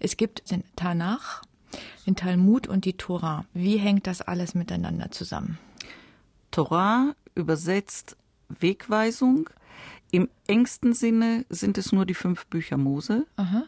[0.00, 1.42] Es gibt den Tanach,
[2.06, 3.44] den Talmud und die Tora.
[3.54, 5.58] Wie hängt das alles miteinander zusammen?
[6.50, 8.16] Torah übersetzt
[8.48, 9.48] Wegweisung.
[10.10, 13.26] Im engsten Sinne sind es nur die fünf Bücher Mose.
[13.36, 13.64] Aha.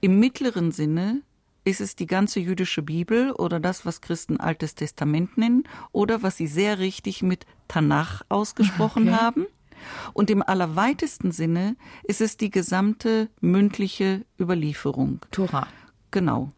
[0.00, 1.20] Im mittleren Sinne
[1.64, 6.36] ist es die ganze jüdische Bibel oder das, was Christen Altes Testament nennen oder was
[6.36, 9.16] sie sehr richtig mit Tanach ausgesprochen Okay.
[9.16, 9.46] haben.
[10.12, 15.20] Und im allerweitesten Sinne ist es die gesamte mündliche Überlieferung.
[15.30, 15.66] Tora.
[16.10, 16.50] Genau.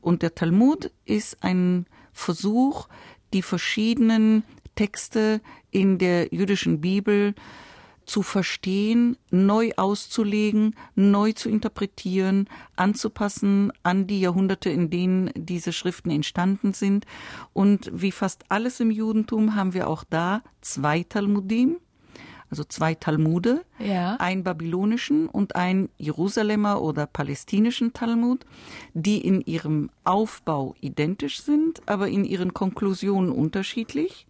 [0.00, 2.88] Und der Talmud ist ein Versuch,
[3.32, 7.34] die verschiedenen Texte in der jüdischen Bibel
[8.06, 16.10] zu verstehen, neu auszulegen, neu zu interpretieren, anzupassen an die Jahrhunderte, in denen diese Schriften
[16.10, 17.06] entstanden sind.
[17.52, 21.78] Und wie fast alles im Judentum haben wir auch da zwei Talmudim,
[22.50, 24.16] also zwei Talmude, Ja.
[24.16, 28.44] einen babylonischen und einen Jerusalemer oder palästinischen Talmud,
[28.94, 34.26] die in ihrem Aufbau identisch sind, aber in ihren Konklusionen unterschiedlich,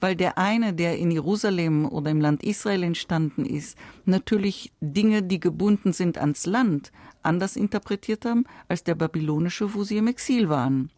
[0.00, 5.40] weil der eine, der in Jerusalem oder im Land Israel entstanden ist, natürlich Dinge, die
[5.40, 6.92] gebunden sind ans Land,
[7.22, 10.90] anders interpretiert haben als der babylonische, wo sie im Exil waren.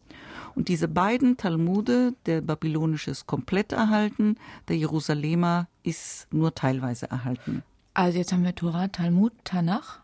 [0.55, 7.63] Und diese beiden Talmude, der babylonische ist komplett erhalten, der Jerusalemer ist nur teilweise erhalten.
[7.93, 9.99] Also jetzt haben wir Tora, Talmud, Tanach.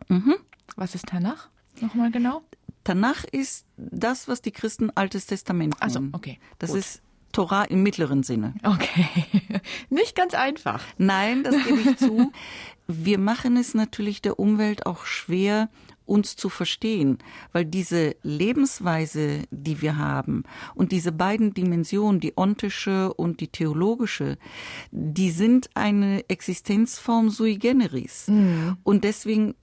[0.75, 1.49] Was ist Tanach?
[1.79, 2.41] Nochmal genau?
[2.83, 6.09] Tanach ist das, was die Christen Altes Testament nennen.
[6.13, 6.79] okay, Das gut.
[6.79, 8.55] ist Torah im mittleren Sinne.
[8.63, 9.07] Okay.
[9.89, 10.83] Nicht ganz einfach.
[10.97, 12.31] Nein, das gebe ich zu.
[12.87, 15.69] Wir machen es natürlich der Umwelt auch schwer,
[16.11, 17.17] uns zu verstehen,
[17.53, 20.43] weil diese Lebensweise, die wir haben
[20.75, 24.37] und diese beiden Dimensionen, die ontische und die theologische,
[24.91, 28.27] die sind eine Existenzform sui generis.
[28.83, 29.55] Und deswegen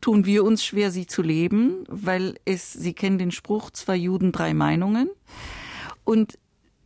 [0.00, 4.32] tun wir uns schwer, sie zu leben, weil es, Sie kennen den Spruch, zwei Juden,
[4.32, 5.10] drei Meinungen.
[6.04, 6.38] Und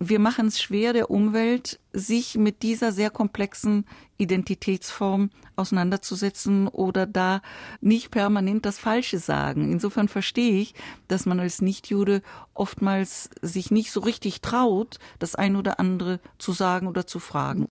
[0.09, 3.85] wir machen es schwer der Umwelt, sich mit dieser sehr komplexen
[4.17, 7.41] Identitätsform auseinanderzusetzen oder da
[7.81, 9.71] nicht permanent das Falsche sagen.
[9.71, 10.75] Insofern verstehe ich,
[11.09, 12.23] dass man als Nichtjude
[12.53, 17.63] oftmals sich nicht so richtig traut, das ein oder andere zu sagen oder zu fragen.